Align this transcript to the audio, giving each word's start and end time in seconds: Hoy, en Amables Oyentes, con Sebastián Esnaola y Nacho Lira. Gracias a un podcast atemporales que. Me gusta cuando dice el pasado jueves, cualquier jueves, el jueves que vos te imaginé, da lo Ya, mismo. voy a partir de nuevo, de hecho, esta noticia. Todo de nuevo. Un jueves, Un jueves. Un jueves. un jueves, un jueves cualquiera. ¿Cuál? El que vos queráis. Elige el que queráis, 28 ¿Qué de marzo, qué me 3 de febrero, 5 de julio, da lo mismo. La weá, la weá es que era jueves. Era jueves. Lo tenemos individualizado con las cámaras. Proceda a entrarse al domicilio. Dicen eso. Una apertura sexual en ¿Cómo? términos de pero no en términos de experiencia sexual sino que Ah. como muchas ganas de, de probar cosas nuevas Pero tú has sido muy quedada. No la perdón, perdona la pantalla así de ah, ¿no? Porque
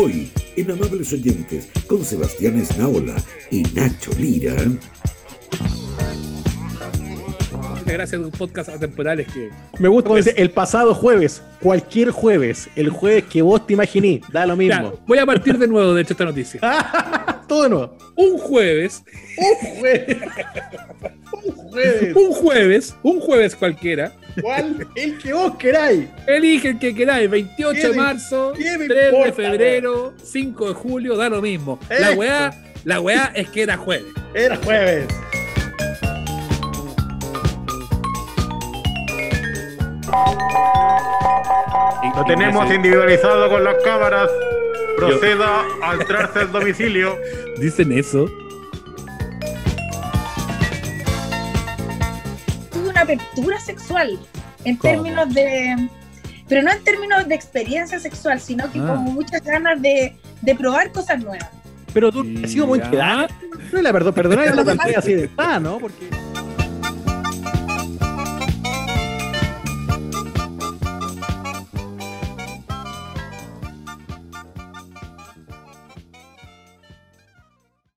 Hoy, 0.00 0.30
en 0.54 0.70
Amables 0.70 1.12
Oyentes, 1.12 1.68
con 1.88 2.04
Sebastián 2.04 2.56
Esnaola 2.56 3.16
y 3.50 3.62
Nacho 3.74 4.12
Lira. 4.16 4.54
Gracias 7.84 8.20
a 8.20 8.24
un 8.24 8.30
podcast 8.30 8.68
atemporales 8.68 9.26
que. 9.26 9.50
Me 9.80 9.88
gusta 9.88 10.08
cuando 10.10 10.24
dice 10.24 10.40
el 10.40 10.52
pasado 10.52 10.94
jueves, 10.94 11.42
cualquier 11.60 12.10
jueves, 12.12 12.68
el 12.76 12.90
jueves 12.90 13.24
que 13.24 13.42
vos 13.42 13.66
te 13.66 13.72
imaginé, 13.72 14.20
da 14.30 14.46
lo 14.46 14.52
Ya, 14.54 14.78
mismo. 14.82 15.00
voy 15.04 15.18
a 15.18 15.26
partir 15.26 15.58
de 15.58 15.66
nuevo, 15.66 15.92
de 15.92 16.02
hecho, 16.02 16.12
esta 16.12 16.26
noticia. 16.26 16.60
Todo 17.48 17.64
de 17.64 17.68
nuevo. 17.70 17.98
Un 18.14 18.38
jueves, 18.38 19.02
Un 19.36 19.78
jueves. 19.80 20.16
Un 21.78 21.84
jueves. 21.84 22.16
un 22.16 22.32
jueves, 22.32 22.96
un 23.02 23.20
jueves 23.20 23.56
cualquiera. 23.56 24.12
¿Cuál? 24.40 24.86
El 24.94 25.18
que 25.18 25.32
vos 25.32 25.56
queráis. 25.56 26.06
Elige 26.26 26.70
el 26.70 26.78
que 26.78 26.94
queráis, 26.94 27.28
28 27.30 27.80
¿Qué 27.80 27.88
de 27.88 27.94
marzo, 27.94 28.52
qué 28.56 28.78
me 28.78 28.86
3 28.86 29.12
de 29.24 29.32
febrero, 29.32 30.14
5 30.22 30.68
de 30.68 30.74
julio, 30.74 31.16
da 31.16 31.28
lo 31.28 31.42
mismo. 31.42 31.78
La 31.88 32.12
weá, 32.12 32.54
la 32.84 33.00
weá 33.00 33.32
es 33.34 33.48
que 33.50 33.62
era 33.62 33.76
jueves. 33.76 34.12
Era 34.34 34.56
jueves. 34.56 35.06
Lo 42.16 42.24
tenemos 42.24 42.74
individualizado 42.74 43.48
con 43.48 43.62
las 43.62 43.76
cámaras. 43.84 44.28
Proceda 44.96 45.64
a 45.82 45.94
entrarse 45.94 46.40
al 46.40 46.50
domicilio. 46.50 47.16
Dicen 47.60 47.92
eso. 47.92 48.28
Una 52.98 53.14
apertura 53.14 53.60
sexual 53.60 54.18
en 54.64 54.76
¿Cómo? 54.76 54.92
términos 54.92 55.34
de 55.34 55.88
pero 56.48 56.62
no 56.62 56.72
en 56.72 56.82
términos 56.82 57.28
de 57.28 57.34
experiencia 57.34 57.98
sexual 58.00 58.40
sino 58.40 58.70
que 58.72 58.78
Ah. 58.80 58.86
como 58.94 59.12
muchas 59.12 59.42
ganas 59.42 59.80
de, 59.80 60.16
de 60.42 60.54
probar 60.54 60.90
cosas 60.92 61.22
nuevas 61.22 61.48
Pero 61.94 62.10
tú 62.12 62.24
has 62.44 62.50
sido 62.50 62.66
muy 62.66 62.80
quedada. 62.80 63.28
No 63.72 63.80
la 63.82 63.92
perdón, 63.92 64.14
perdona 64.14 64.44
la 64.54 64.64
pantalla 64.70 64.98
así 64.98 65.14
de 65.14 65.30
ah, 65.36 65.58
¿no? 65.60 65.78
Porque 65.78 66.08